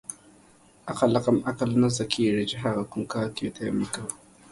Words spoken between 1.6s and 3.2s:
نه زدکیږی چی هغه کوم